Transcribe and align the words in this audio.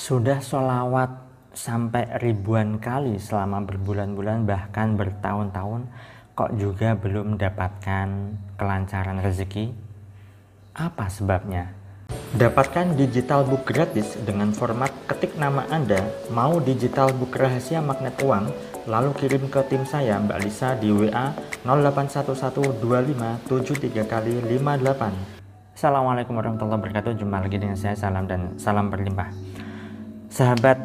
Sudah 0.00 0.40
sholawat 0.40 1.12
sampai 1.52 2.08
ribuan 2.24 2.80
kali 2.80 3.20
selama 3.20 3.60
berbulan-bulan 3.68 4.48
bahkan 4.48 4.96
bertahun-tahun 4.96 5.92
kok 6.32 6.56
juga 6.56 6.96
belum 6.96 7.36
mendapatkan 7.36 8.08
kelancaran 8.56 9.20
rezeki? 9.20 9.76
Apa 10.72 11.12
sebabnya? 11.12 11.76
Dapatkan 12.32 12.96
digital 12.96 13.44
book 13.44 13.68
gratis 13.68 14.16
dengan 14.24 14.56
format 14.56 14.88
ketik 15.04 15.36
nama 15.36 15.68
Anda, 15.68 16.00
mau 16.32 16.64
digital 16.64 17.12
book 17.12 17.36
rahasia 17.36 17.84
magnet 17.84 18.16
uang, 18.24 18.48
lalu 18.88 19.12
kirim 19.20 19.52
ke 19.52 19.60
tim 19.68 19.84
saya 19.84 20.16
Mbak 20.16 20.40
Lisa 20.40 20.80
di 20.80 20.96
WA 20.96 21.36
08112573 21.68 24.08
kali 24.08 24.40
58. 24.48 25.76
Assalamualaikum 25.76 26.40
warahmatullahi 26.40 26.88
wabarakatuh. 26.88 27.20
Jumpa 27.20 27.44
lagi 27.44 27.60
dengan 27.60 27.76
saya 27.76 27.92
Salam 28.00 28.24
dan 28.24 28.56
salam 28.56 28.88
berlimpah. 28.88 29.49
Sahabat, 30.30 30.78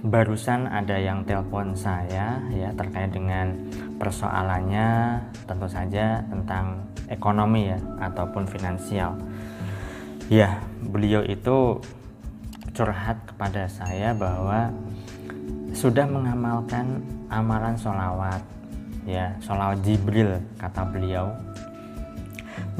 barusan 0.00 0.64
ada 0.64 0.96
yang 0.96 1.20
telepon 1.28 1.76
saya 1.76 2.40
ya 2.48 2.72
terkait 2.72 3.12
dengan 3.12 3.52
persoalannya 4.00 5.20
tentu 5.44 5.68
saja 5.68 6.24
tentang 6.24 6.88
ekonomi 7.12 7.68
ya 7.68 7.78
ataupun 8.00 8.48
finansial. 8.48 9.20
Ya, 10.32 10.64
beliau 10.80 11.20
itu 11.28 11.76
curhat 12.72 13.20
kepada 13.28 13.68
saya 13.68 14.16
bahwa 14.16 14.72
sudah 15.76 16.08
mengamalkan 16.08 17.04
amalan 17.28 17.76
sholawat 17.76 18.40
ya 19.04 19.36
sholawat 19.44 19.76
Jibril 19.84 20.40
kata 20.56 20.88
beliau 20.88 21.36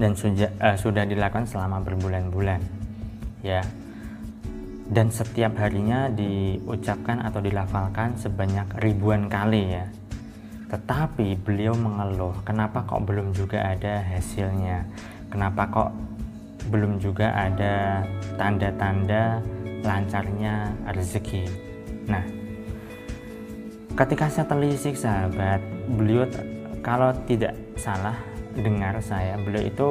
dan 0.00 0.16
sudah 0.16 0.48
uh, 0.64 0.76
sudah 0.80 1.04
dilakukan 1.04 1.44
selama 1.44 1.84
berbulan-bulan 1.84 2.60
ya 3.44 3.60
dan 4.90 5.06
setiap 5.14 5.54
harinya 5.62 6.10
diucapkan 6.10 7.22
atau 7.22 7.38
dilafalkan 7.38 8.18
sebanyak 8.18 8.66
ribuan 8.82 9.30
kali 9.30 9.78
ya. 9.78 9.86
Tetapi 10.66 11.38
beliau 11.38 11.78
mengeluh 11.78 12.34
kenapa 12.42 12.82
kok 12.82 13.06
belum 13.06 13.30
juga 13.30 13.70
ada 13.70 14.02
hasilnya? 14.02 14.86
Kenapa 15.30 15.70
kok 15.70 15.90
belum 16.74 16.98
juga 16.98 17.30
ada 17.30 18.02
tanda-tanda 18.34 19.38
lancarnya 19.86 20.74
rezeki? 20.90 21.46
Nah 22.10 22.26
ketika 23.94 24.26
saya 24.26 24.46
telisik 24.50 24.98
sahabat 24.98 25.62
beliau 25.86 26.26
kalau 26.82 27.14
tidak 27.30 27.54
salah 27.78 28.18
dengar 28.58 28.98
saya 28.98 29.38
beliau 29.38 29.62
itu 29.62 29.88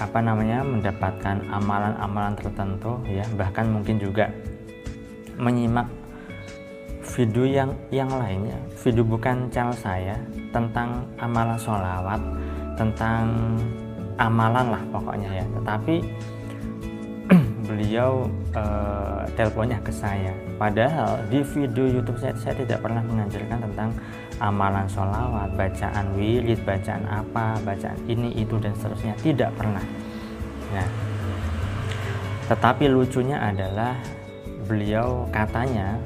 apa 0.00 0.18
namanya 0.24 0.64
mendapatkan 0.64 1.44
amalan-amalan 1.52 2.34
tertentu 2.40 3.04
ya. 3.04 3.22
Bahkan 3.36 3.68
mungkin 3.68 4.00
juga 4.00 4.32
menyimak 5.36 5.86
video 7.04 7.44
yang 7.44 7.70
yang 7.92 8.08
lainnya. 8.08 8.56
Video 8.80 9.04
bukan 9.04 9.52
channel 9.52 9.76
saya 9.76 10.16
tentang 10.50 11.04
amalan 11.20 11.60
sholawat 11.60 12.20
tentang 12.80 13.54
amalan 14.16 14.72
lah 14.72 14.82
pokoknya 14.88 15.44
ya. 15.44 15.44
Tetapi 15.60 15.96
beliau 17.70 18.26
uh, 18.58 19.22
teleponnya 19.38 19.78
ke 19.86 19.94
saya 19.94 20.34
padahal 20.58 21.22
di 21.30 21.46
video 21.54 21.86
YouTube 21.86 22.18
saya 22.18 22.34
saya 22.34 22.58
tidak 22.58 22.82
pernah 22.82 23.00
mengajarkan 23.06 23.70
tentang 23.70 23.94
amalan 24.40 24.88
sholawat, 24.88 25.52
bacaan 25.54 26.16
wirid, 26.16 26.58
bacaan 26.64 27.04
apa, 27.06 27.60
bacaan 27.60 27.96
ini, 28.08 28.32
itu, 28.40 28.56
dan 28.56 28.72
seterusnya. 28.72 29.14
Tidak 29.20 29.52
pernah. 29.52 29.84
Nah, 30.72 30.88
tetapi 32.48 32.88
lucunya 32.88 33.36
adalah 33.36 33.94
beliau 34.64 35.28
katanya 35.30 36.00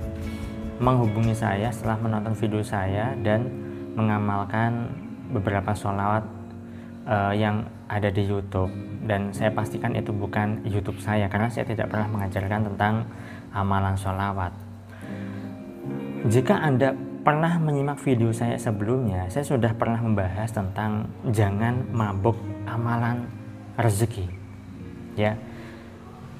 menghubungi 0.82 1.32
saya 1.32 1.70
setelah 1.70 1.96
menonton 2.02 2.34
video 2.34 2.60
saya 2.60 3.14
dan 3.22 3.46
mengamalkan 3.94 4.90
beberapa 5.30 5.70
sholawat 5.70 6.26
uh, 7.06 7.30
yang 7.32 7.62
ada 7.88 8.08
di 8.08 8.24
YouTube 8.24 8.72
dan 9.04 9.30
saya 9.36 9.52
pastikan 9.52 9.92
itu 9.92 10.10
bukan 10.10 10.64
YouTube 10.64 10.98
saya 11.00 11.28
karena 11.28 11.52
saya 11.52 11.68
tidak 11.68 11.92
pernah 11.92 12.08
mengajarkan 12.08 12.72
tentang 12.72 12.94
amalan 13.52 13.94
sholawat. 13.94 14.52
Jika 16.24 16.56
anda 16.56 16.96
pernah 17.24 17.56
menyimak 17.56 17.96
video 18.04 18.28
saya 18.36 18.60
sebelumnya, 18.60 19.28
saya 19.32 19.48
sudah 19.48 19.72
pernah 19.72 20.00
membahas 20.00 20.52
tentang 20.52 21.08
jangan 21.32 21.84
mabuk 21.88 22.36
amalan 22.68 23.24
rezeki. 23.80 24.28
Ya. 25.16 25.40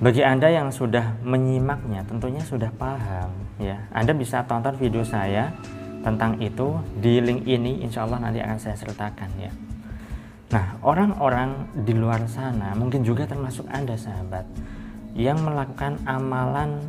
Bagi 0.02 0.20
Anda 0.20 0.50
yang 0.50 0.68
sudah 0.68 1.16
menyimaknya, 1.24 2.04
tentunya 2.04 2.42
sudah 2.44 2.68
paham 2.76 3.30
ya. 3.56 3.80
Anda 3.94 4.12
bisa 4.12 4.44
tonton 4.44 4.76
video 4.76 5.00
saya 5.06 5.54
tentang 6.04 6.36
itu 6.44 6.76
di 7.00 7.22
link 7.24 7.48
ini 7.48 7.80
insya 7.80 8.04
Allah 8.04 8.20
nanti 8.20 8.42
akan 8.44 8.58
saya 8.60 8.76
sertakan 8.76 9.30
ya. 9.40 9.52
Nah, 10.52 10.76
orang-orang 10.84 11.72
di 11.72 11.96
luar 11.96 12.20
sana 12.28 12.76
mungkin 12.76 13.00
juga 13.00 13.24
termasuk 13.24 13.64
Anda 13.72 13.96
sahabat 13.96 14.44
yang 15.14 15.40
melakukan 15.40 16.02
amalan 16.04 16.82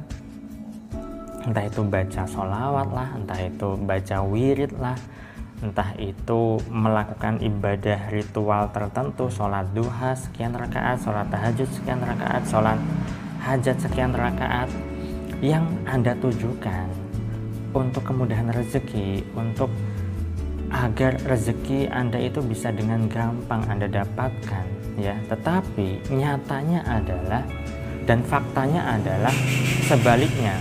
entah 1.46 1.66
itu 1.70 1.86
baca 1.86 2.26
sholawat 2.26 2.90
lah 2.90 3.10
entah 3.14 3.38
itu 3.38 3.78
baca 3.78 4.18
wirid 4.26 4.74
lah 4.82 4.98
entah 5.62 5.94
itu 6.02 6.58
melakukan 6.68 7.38
ibadah 7.38 8.10
ritual 8.10 8.68
tertentu 8.74 9.30
sholat 9.30 9.70
duha 9.78 10.18
sekian 10.18 10.58
rakaat 10.58 10.98
sholat 11.00 11.30
tahajud 11.30 11.70
sekian 11.70 12.02
rakaat 12.02 12.44
sholat 12.50 12.80
hajat 13.46 13.78
sekian 13.78 14.12
rakaat 14.12 14.68
yang 15.40 15.70
anda 15.86 16.18
tujukan 16.18 16.90
untuk 17.78 18.02
kemudahan 18.02 18.50
rezeki 18.50 19.22
untuk 19.38 19.70
agar 20.74 21.22
rezeki 21.26 21.90
anda 21.90 22.18
itu 22.18 22.42
bisa 22.42 22.74
dengan 22.74 23.06
gampang 23.06 23.66
anda 23.70 23.86
dapatkan 23.86 24.66
ya. 24.98 25.16
Tetapi 25.30 26.10
nyatanya 26.10 26.82
adalah 26.86 27.44
dan 28.06 28.22
faktanya 28.26 28.98
adalah 28.98 29.34
sebaliknya. 29.86 30.58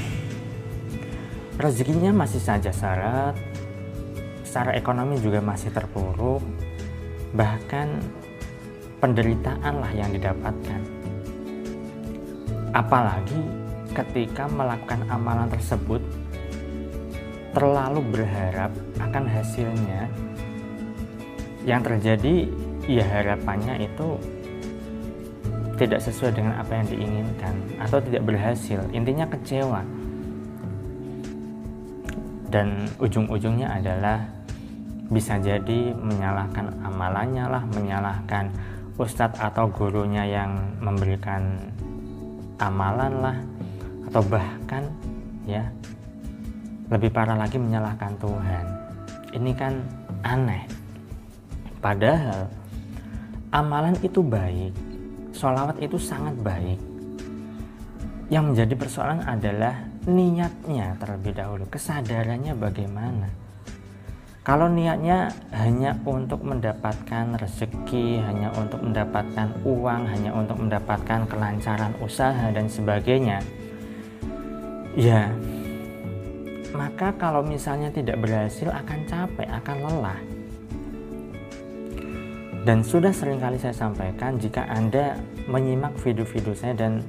Rezekinya 1.54 2.10
masih 2.10 2.42
saja 2.42 2.74
syarat 2.74 3.38
secara 4.42 4.74
ekonomi 4.74 5.18
juga 5.18 5.38
masih 5.42 5.70
terpuruk 5.70 6.42
bahkan 7.34 7.98
penderitaan 9.02 9.82
lah 9.82 9.90
yang 9.90 10.10
didapatkan. 10.14 10.80
Apalagi 12.74 13.38
ketika 13.94 14.50
melakukan 14.50 15.06
amalan 15.06 15.46
tersebut 15.46 16.02
terlalu 17.54 18.02
berharap 18.10 18.74
akan 18.98 19.24
hasilnya. 19.30 20.10
Yang 21.64 21.80
terjadi 21.88 22.34
ya 22.84 23.04
harapannya 23.06 23.88
itu 23.88 24.20
tidak 25.80 26.02
sesuai 26.02 26.34
dengan 26.34 26.54
apa 26.60 26.82
yang 26.82 26.86
diinginkan 26.90 27.54
atau 27.80 27.98
tidak 28.02 28.22
berhasil. 28.26 28.82
Intinya 28.90 29.26
kecewa. 29.30 29.82
Dan 32.50 32.86
ujung-ujungnya 33.02 33.66
adalah 33.66 34.22
bisa 35.10 35.38
jadi 35.42 35.90
menyalahkan 35.94 36.70
amalannya 36.86 37.44
lah, 37.50 37.62
menyalahkan 37.74 38.54
ustadz 38.94 39.42
atau 39.42 39.66
gurunya 39.66 40.22
yang 40.22 40.78
memberikan 40.78 41.58
amalan 42.62 43.12
lah, 43.18 43.36
atau 44.06 44.22
bahkan 44.22 44.86
ya 45.50 45.66
lebih 46.92 47.10
parah 47.12 47.36
lagi 47.38 47.56
menyalahkan 47.56 48.12
Tuhan. 48.20 48.64
Ini 49.32 49.52
kan 49.56 49.74
aneh. 50.24 50.64
Padahal 51.80 52.48
amalan 53.52 53.96
itu 54.00 54.24
baik, 54.24 54.72
sholawat 55.36 55.80
itu 55.80 56.00
sangat 56.00 56.36
baik. 56.40 56.80
Yang 58.32 58.44
menjadi 58.50 58.74
persoalan 58.74 59.20
adalah 59.24 59.84
niatnya 60.08 60.96
terlebih 60.96 61.36
dahulu, 61.36 61.64
kesadarannya 61.68 62.56
bagaimana. 62.56 63.28
Kalau 64.44 64.68
niatnya 64.68 65.32
hanya 65.56 65.96
untuk 66.04 66.44
mendapatkan 66.44 67.36
rezeki, 67.40 68.20
hanya 68.20 68.52
untuk 68.60 68.84
mendapatkan 68.84 69.56
uang, 69.64 70.02
hanya 70.04 70.36
untuk 70.36 70.60
mendapatkan 70.60 71.24
kelancaran 71.24 71.96
usaha 72.04 72.52
dan 72.52 72.68
sebagainya, 72.68 73.40
ya 74.92 75.32
maka 76.74 77.14
kalau 77.14 77.40
misalnya 77.40 77.88
tidak 77.94 78.18
berhasil 78.20 78.68
akan 78.68 78.98
capek, 79.06 79.48
akan 79.48 79.76
lelah. 79.88 80.20
Dan 82.66 82.82
sudah 82.82 83.12
sering 83.14 83.38
kali 83.38 83.56
saya 83.60 83.76
sampaikan 83.76 84.36
jika 84.36 84.66
Anda 84.66 85.16
menyimak 85.46 85.94
video-video 86.02 86.52
saya 86.56 86.74
dan 86.74 87.04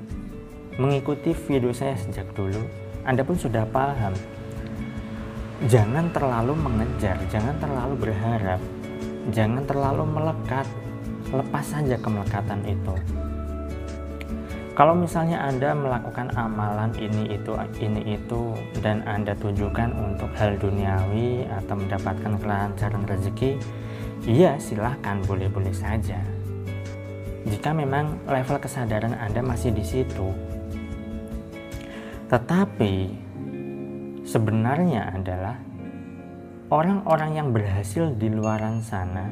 mengikuti 0.75 1.31
video 1.31 1.71
saya 1.71 1.95
sejak 1.95 2.27
dulu, 2.35 2.59
anda 3.05 3.21
pun 3.21 3.37
sudah 3.37 3.69
paham. 3.69 4.17
Jangan 5.69 6.09
terlalu 6.09 6.57
mengejar, 6.57 7.15
jangan 7.29 7.53
terlalu 7.61 8.09
berharap, 8.09 8.57
jangan 9.29 9.61
terlalu 9.69 10.03
melekat. 10.09 10.67
Lepas 11.29 11.65
saja 11.69 11.95
kemelekatan 12.01 12.65
itu. 12.65 12.93
Kalau 14.75 14.91
misalnya 14.91 15.39
Anda 15.39 15.71
melakukan 15.71 16.35
amalan 16.35 16.91
ini 16.99 17.31
itu 17.31 17.55
ini 17.79 18.19
itu 18.19 18.51
dan 18.83 19.07
Anda 19.07 19.31
tujukan 19.39 19.95
untuk 19.95 20.27
hal 20.35 20.59
duniawi 20.59 21.47
atau 21.47 21.79
mendapatkan 21.79 22.35
kelancaran 22.35 23.07
rezeki, 23.07 23.55
iya 24.27 24.59
silahkan 24.59 25.23
boleh-boleh 25.23 25.71
saja. 25.71 26.19
Jika 27.47 27.71
memang 27.71 28.19
level 28.27 28.59
kesadaran 28.59 29.15
Anda 29.15 29.39
masih 29.39 29.71
di 29.71 29.85
situ. 29.87 30.27
Tetapi 32.27 32.93
sebenarnya 34.27 35.07
adalah 35.15 35.55
orang-orang 36.67 37.31
yang 37.31 37.55
berhasil 37.55 38.11
di 38.19 38.27
luaran 38.27 38.83
sana 38.83 39.31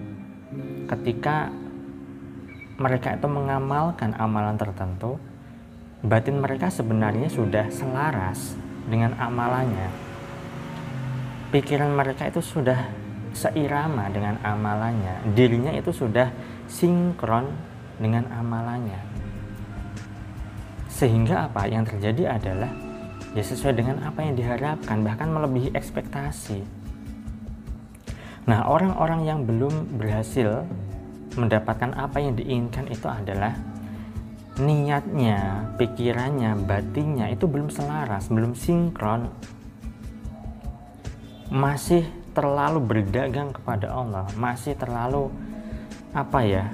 ketika 0.87 1.51
mereka 2.79 3.19
itu 3.19 3.27
mengamalkan 3.27 4.15
amalan 4.15 4.55
tertentu 4.55 5.19
batin 6.03 6.43
mereka 6.43 6.67
sebenarnya 6.67 7.31
sudah 7.31 7.71
selaras 7.71 8.59
dengan 8.91 9.15
amalannya. 9.15 9.87
Pikiran 11.55 11.95
mereka 11.95 12.27
itu 12.27 12.43
sudah 12.43 12.91
seirama 13.31 14.11
dengan 14.11 14.35
amalannya. 14.43 15.23
Dirinya 15.31 15.71
itu 15.71 15.95
sudah 15.95 16.27
sinkron 16.67 17.47
dengan 18.03 18.27
amalannya. 18.35 18.99
Sehingga 20.91 21.47
apa 21.47 21.71
yang 21.71 21.87
terjadi 21.87 22.35
adalah 22.35 22.69
ya 23.31 23.41
sesuai 23.41 23.73
dengan 23.73 24.03
apa 24.03 24.27
yang 24.27 24.35
diharapkan 24.35 25.07
bahkan 25.07 25.31
melebihi 25.31 25.71
ekspektasi. 25.71 26.83
Nah, 28.43 28.67
orang-orang 28.67 29.23
yang 29.23 29.47
belum 29.47 29.95
berhasil 29.95 30.67
mendapatkan 31.39 31.95
apa 31.95 32.19
yang 32.19 32.35
diinginkan 32.35 32.91
itu 32.91 33.07
adalah 33.07 33.55
niatnya, 34.59 35.71
pikirannya, 35.81 36.53
batinnya 36.67 37.33
itu 37.33 37.49
belum 37.49 37.73
selaras, 37.73 38.29
belum 38.29 38.53
sinkron. 38.53 39.33
Masih 41.49 42.05
terlalu 42.33 42.81
berdagang 42.81 43.53
kepada 43.53 43.93
Allah, 43.93 44.25
masih 44.37 44.73
terlalu 44.77 45.29
apa 46.13 46.41
ya? 46.45 46.65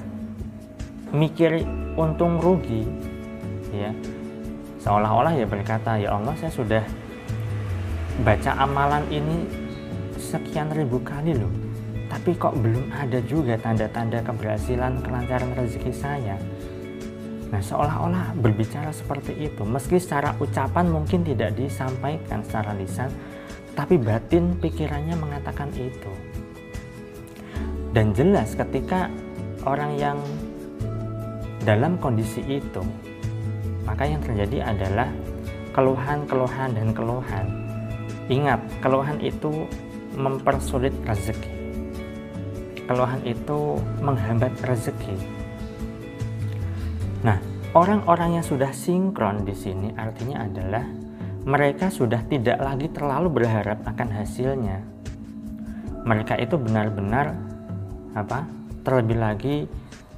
mikir 1.09 1.65
untung 1.97 2.37
rugi 2.37 2.85
ya. 3.73 3.89
Seolah-olah 4.79 5.35
ya 5.35 5.45
berkata, 5.49 5.97
"Ya 5.99 6.15
Allah, 6.15 6.37
saya 6.39 6.53
sudah 6.53 6.83
baca 8.23 8.51
amalan 8.61 9.03
ini 9.11 9.43
sekian 10.15 10.71
ribu 10.71 11.01
kali 11.01 11.35
loh. 11.35 11.51
Tapi 12.09 12.33
kok 12.37 12.57
belum 12.57 12.89
ada 12.93 13.21
juga 13.25 13.57
tanda-tanda 13.57 14.23
keberhasilan 14.23 15.01
kelancaran 15.03 15.51
rezeki 15.57 15.93
saya." 15.93 16.37
Nah, 17.49 17.61
seolah-olah 17.65 18.37
berbicara 18.37 18.93
seperti 18.93 19.33
itu, 19.49 19.65
meski 19.65 19.97
secara 19.97 20.37
ucapan 20.37 20.85
mungkin 20.85 21.25
tidak 21.25 21.57
disampaikan 21.57 22.45
secara 22.45 22.77
lisan, 22.77 23.09
tapi 23.73 23.97
batin 23.97 24.53
pikirannya 24.61 25.17
mengatakan 25.17 25.73
itu. 25.73 26.13
Dan 27.89 28.13
jelas 28.13 28.53
ketika 28.53 29.09
orang 29.65 29.97
yang 29.97 30.17
dalam 31.65 31.97
kondisi 31.97 32.45
itu, 32.45 32.85
maka 33.81 34.05
yang 34.05 34.21
terjadi 34.21 34.69
adalah 34.69 35.09
keluhan-keluhan 35.73 36.69
dan 36.77 36.93
keluhan. 36.93 37.45
Ingat, 38.29 38.61
keluhan 38.77 39.17
itu 39.25 39.65
mempersulit 40.13 40.93
rezeki. 41.01 41.49
Keluhan 42.85 43.25
itu 43.25 43.81
menghambat 44.05 44.53
rezeki 44.61 45.38
orang-orang 47.79 48.35
yang 48.35 48.45
sudah 48.45 48.75
sinkron 48.75 49.47
di 49.47 49.55
sini 49.55 49.95
artinya 49.95 50.43
adalah 50.43 50.83
mereka 51.47 51.87
sudah 51.87 52.19
tidak 52.27 52.59
lagi 52.59 52.91
terlalu 52.91 53.39
berharap 53.39 53.79
akan 53.87 54.09
hasilnya. 54.11 54.83
Mereka 56.03 56.35
itu 56.43 56.59
benar-benar 56.59 57.39
apa? 58.11 58.43
Terlebih 58.83 59.15
lagi 59.15 59.57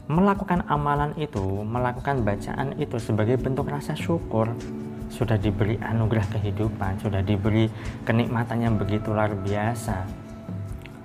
melakukan 0.09 0.65
amalan 0.65 1.13
itu, 1.21 1.61
melakukan 1.61 2.25
bacaan 2.25 2.73
itu 2.81 2.97
sebagai 2.97 3.37
bentuk 3.37 3.69
rasa 3.69 3.93
syukur 3.93 4.49
sudah 5.13 5.37
diberi 5.37 5.77
anugerah 5.77 6.25
kehidupan, 6.33 6.97
sudah 6.97 7.21
diberi 7.21 7.69
kenikmatan 8.09 8.65
yang 8.65 8.75
begitu 8.81 9.13
luar 9.13 9.37
biasa. 9.37 10.09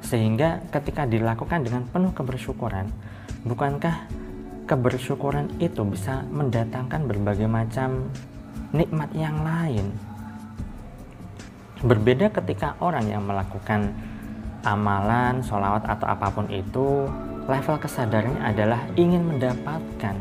Sehingga 0.00 0.64
ketika 0.72 1.04
dilakukan 1.04 1.66
dengan 1.66 1.84
penuh 1.90 2.14
kebersyukuran, 2.16 2.88
bukankah 3.44 4.08
kebersyukuran 4.66 5.62
itu 5.62 5.86
bisa 5.86 6.26
mendatangkan 6.34 7.06
berbagai 7.06 7.46
macam 7.46 8.10
nikmat 8.74 9.14
yang 9.14 9.38
lain. 9.46 9.94
Berbeda 11.86 12.34
ketika 12.34 12.74
orang 12.82 13.06
yang 13.06 13.22
melakukan 13.22 13.94
amalan, 14.66 15.38
sholawat 15.46 15.86
atau 15.86 16.06
apa 16.10 16.26
pun 16.34 16.50
itu, 16.50 17.06
level 17.46 17.76
kesadarannya 17.78 18.42
adalah 18.42 18.82
ingin 18.98 19.22
mendapatkan. 19.22 20.18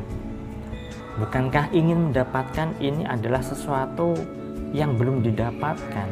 Bukankah 1.18 1.74
ingin 1.74 2.12
mendapatkan 2.12 2.78
ini 2.78 3.02
adalah 3.08 3.42
sesuatu 3.42 4.14
yang 4.78 4.94
belum 4.94 5.26
didapatkan? 5.26 6.10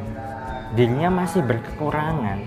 Dirinya 0.73 1.13
masih 1.13 1.45
berkekurangan, 1.45 2.39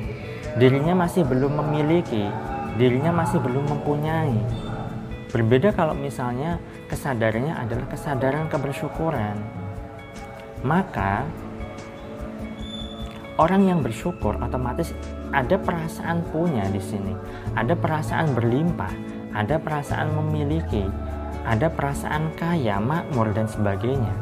dirinya 0.59 0.99
masih 0.99 1.23
belum 1.23 1.63
memiliki, 1.63 2.27
dirinya 2.75 3.15
masih 3.15 3.39
belum 3.39 3.71
mempunyai 3.71 4.66
Berbeda 5.37 5.69
kalau 5.77 5.93
misalnya 5.93 6.57
kesadarannya 6.89 7.61
adalah 7.61 7.85
kesadaran 7.93 8.49
kebersyukuran. 8.49 9.37
Maka 10.65 11.29
orang 13.37 13.69
yang 13.69 13.85
bersyukur 13.85 14.41
otomatis 14.41 14.97
ada 15.37 15.61
perasaan 15.61 16.25
punya 16.33 16.65
di 16.73 16.81
sini, 16.81 17.13
ada 17.53 17.77
perasaan 17.77 18.33
berlimpah, 18.33 18.89
ada 19.37 19.61
perasaan 19.61 20.17
memiliki, 20.17 20.89
ada 21.45 21.69
perasaan 21.69 22.33
kaya, 22.41 22.81
makmur 22.81 23.29
dan 23.37 23.45
sebagainya. 23.45 24.17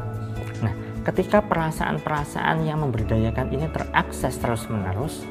Nah, 0.67 0.75
ketika 1.07 1.39
perasaan-perasaan 1.39 2.67
yang 2.67 2.83
memberdayakan 2.83 3.55
ini 3.55 3.71
terakses 3.71 4.35
terus-menerus, 4.35 5.23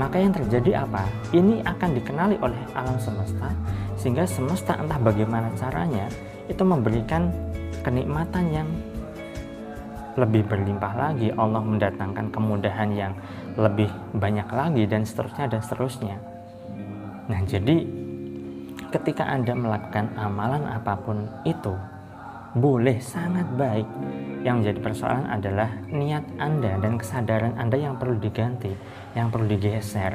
maka 0.00 0.16
yang 0.16 0.32
terjadi 0.32 0.88
apa? 0.88 1.04
Ini 1.36 1.60
akan 1.60 1.90
dikenali 1.92 2.40
oleh 2.40 2.60
alam 2.72 2.96
semesta 2.96 3.52
sehingga 4.06 4.22
semesta 4.22 4.78
entah 4.78 5.02
bagaimana 5.02 5.50
caranya 5.58 6.06
itu 6.46 6.62
memberikan 6.62 7.26
kenikmatan 7.82 8.54
yang 8.54 8.68
lebih 10.14 10.46
berlimpah 10.46 10.94
lagi. 10.94 11.34
Allah 11.34 11.58
mendatangkan 11.58 12.30
kemudahan 12.30 12.94
yang 12.94 13.18
lebih 13.58 13.90
banyak 14.14 14.46
lagi 14.54 14.86
dan 14.86 15.02
seterusnya 15.02 15.50
dan 15.50 15.58
seterusnya. 15.58 16.16
Nah 17.26 17.40
jadi 17.50 17.82
ketika 18.94 19.26
anda 19.26 19.58
melakukan 19.58 20.14
amalan 20.14 20.70
apa 20.70 20.94
pun 21.02 21.26
itu 21.42 21.74
boleh 22.54 23.02
sangat 23.02 23.50
baik. 23.58 23.90
Yang 24.46 24.54
menjadi 24.62 24.80
persoalan 24.86 25.26
adalah 25.34 25.70
niat 25.90 26.22
anda 26.38 26.78
dan 26.78 26.94
kesadaran 26.94 27.58
anda 27.58 27.74
yang 27.74 27.98
perlu 27.98 28.14
diganti 28.22 28.70
yang 29.18 29.34
perlu 29.34 29.50
digeser 29.50 30.14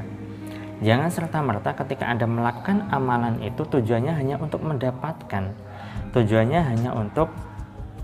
Jangan 0.81 1.13
serta-merta 1.13 1.77
ketika 1.77 2.09
Anda 2.09 2.25
melakukan 2.25 2.89
amalan 2.89 3.37
itu 3.45 3.61
tujuannya 3.61 4.17
hanya 4.17 4.41
untuk 4.41 4.65
mendapatkan. 4.65 5.53
Tujuannya 6.09 6.61
hanya 6.65 6.89
untuk 6.97 7.29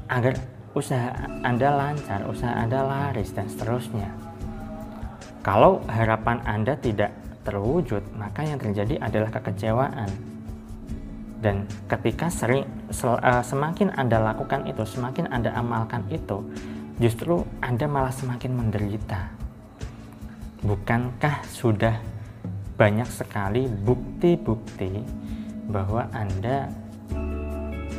agar 0.05 0.37
usaha 0.77 1.09
Anda 1.41 1.73
lancar, 1.73 2.21
usaha 2.29 2.53
Anda 2.53 2.85
laris 2.85 3.33
dan 3.33 3.49
seterusnya. 3.49 4.13
Kalau 5.41 5.81
harapan 5.89 6.37
Anda 6.45 6.77
tidak 6.77 7.17
terwujud, 7.41 8.13
maka 8.13 8.45
yang 8.45 8.61
terjadi 8.61 9.01
adalah 9.01 9.33
kekecewaan. 9.33 10.09
Dan 11.41 11.65
ketika 11.89 12.29
sering 12.29 12.65
eh, 12.93 13.43
semakin 13.43 13.89
Anda 13.97 14.21
lakukan 14.21 14.69
itu, 14.69 14.85
semakin 14.85 15.33
Anda 15.33 15.49
amalkan 15.57 16.05
itu, 16.13 16.45
justru 17.01 17.41
Anda 17.57 17.89
malah 17.89 18.13
semakin 18.13 18.53
menderita. 18.53 19.33
Bukankah 20.61 21.41
sudah 21.47 22.16
banyak 22.77 23.09
sekali 23.09 23.65
bukti-bukti 23.65 25.01
bahwa 25.67 26.05
Anda 26.13 26.69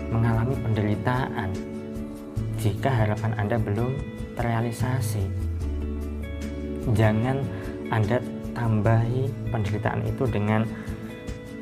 mengalami 0.08 0.54
penderitaan 0.54 1.50
jika 2.62 2.86
harapan 2.86 3.34
Anda 3.34 3.58
belum 3.58 3.90
terrealisasi. 4.38 5.26
Jangan 6.94 7.42
Anda 7.90 8.22
tambahi 8.54 9.50
penderitaan 9.50 10.06
itu 10.06 10.24
dengan 10.30 10.62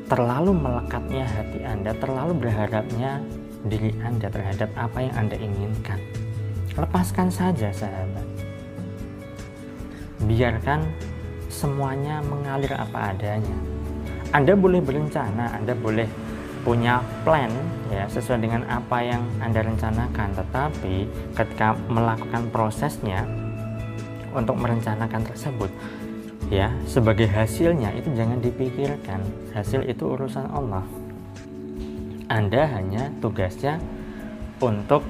terlalu 0.07 0.53
melekatnya 0.55 1.25
hati 1.25 1.65
Anda, 1.65 1.97
terlalu 1.97 2.47
berharapnya 2.47 3.25
diri 3.67 3.97
Anda 4.05 4.29
terhadap 4.29 4.71
apa 4.77 5.03
yang 5.03 5.15
Anda 5.17 5.37
inginkan. 5.41 5.99
Lepaskan 6.77 7.33
saja, 7.33 7.73
sahabat. 7.73 8.29
Biarkan 10.29 10.85
semuanya 11.57 12.21
mengalir 12.21 12.77
apa 12.77 13.17
adanya. 13.17 13.57
Anda 14.37 14.53
boleh 14.53 14.85
berencana, 14.85 15.57
Anda 15.57 15.73
boleh 15.73 16.05
punya 16.61 17.01
plan 17.25 17.49
ya 17.89 18.05
sesuai 18.13 18.45
dengan 18.45 18.69
apa 18.69 19.01
yang 19.01 19.25
Anda 19.41 19.65
rencanakan, 19.65 20.37
tetapi 20.37 21.09
ketika 21.33 21.73
melakukan 21.89 22.53
prosesnya 22.53 23.25
untuk 24.37 24.61
merencanakan 24.61 25.25
tersebut 25.33 25.73
ya 26.53 26.69
sebagai 26.85 27.27
hasilnya 27.27 27.97
itu 27.97 28.13
jangan 28.13 28.45
dipikirkan. 28.45 29.25
Hasil 29.57 29.89
itu 29.89 30.05
urusan 30.05 30.53
Allah. 30.53 30.85
Anda 32.29 32.69
hanya 32.69 33.09
tugasnya 33.25 33.81
untuk 34.59 35.07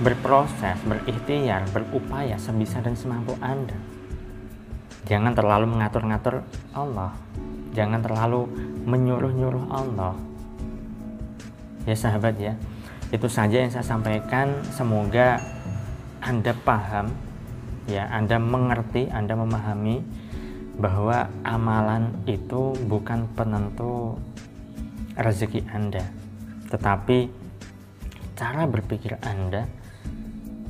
berproses, 0.00 0.80
berikhtiar, 0.88 1.68
berupaya 1.70 2.40
sebisa 2.40 2.80
dan 2.80 2.96
semampu 2.96 3.36
Anda. 3.44 3.97
Jangan 5.06 5.36
terlalu 5.36 5.70
mengatur-ngatur 5.70 6.42
Allah. 6.74 7.14
Jangan 7.76 8.02
terlalu 8.02 8.50
menyuruh-nyuruh 8.88 9.70
Allah. 9.70 10.16
Ya 11.86 11.94
sahabat 11.94 12.34
ya, 12.40 12.58
itu 13.14 13.28
saja 13.30 13.62
yang 13.62 13.70
saya 13.70 13.86
sampaikan. 13.86 14.50
Semoga 14.74 15.38
Anda 16.18 16.52
paham, 16.52 17.14
ya 17.86 18.10
Anda 18.10 18.42
mengerti, 18.42 19.06
Anda 19.08 19.38
memahami 19.38 20.02
bahwa 20.78 21.26
amalan 21.42 22.14
itu 22.26 22.74
bukan 22.86 23.30
penentu 23.34 24.18
rezeki 25.18 25.66
Anda, 25.74 26.06
tetapi 26.70 27.30
cara 28.38 28.70
berpikir 28.70 29.18
Anda 29.18 29.66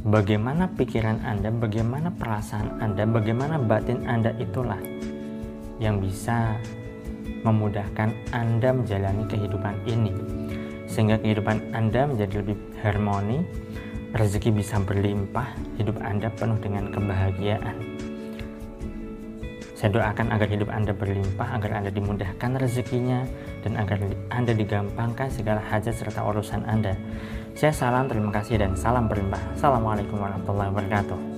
bagaimana 0.06 0.70
pikiran 0.74 1.22
Anda, 1.26 1.50
bagaimana 1.50 2.14
perasaan 2.14 2.78
Anda, 2.78 3.08
bagaimana 3.08 3.58
batin 3.58 4.06
Anda 4.06 4.34
itulah 4.38 4.78
yang 5.78 6.02
bisa 6.02 6.58
memudahkan 7.46 8.34
Anda 8.34 8.74
menjalani 8.74 9.24
kehidupan 9.30 9.74
ini 9.86 10.12
sehingga 10.88 11.20
kehidupan 11.20 11.76
Anda 11.76 12.08
menjadi 12.08 12.42
lebih 12.42 12.56
harmoni, 12.80 13.44
rezeki 14.16 14.56
bisa 14.56 14.80
berlimpah, 14.80 15.52
hidup 15.76 16.00
Anda 16.00 16.32
penuh 16.32 16.58
dengan 16.58 16.88
kebahagiaan. 16.90 17.76
Saya 19.78 19.94
doakan 19.94 20.34
agar 20.34 20.50
hidup 20.50 20.74
Anda 20.74 20.90
berlimpah, 20.90 21.54
agar 21.54 21.78
Anda 21.78 21.94
dimudahkan 21.94 22.58
rezekinya, 22.58 23.22
dan 23.62 23.78
agar 23.78 24.02
Anda 24.26 24.50
digampangkan 24.50 25.30
segala 25.30 25.62
hajat 25.62 25.94
serta 25.94 26.18
urusan 26.26 26.66
Anda. 26.66 26.98
Saya 27.58 27.74
salam, 27.74 28.06
terima 28.06 28.30
kasih, 28.30 28.54
dan 28.62 28.78
salam 28.78 29.10
berlimpah. 29.10 29.42
Assalamualaikum 29.58 30.14
warahmatullahi 30.22 30.70
wabarakatuh. 30.70 31.37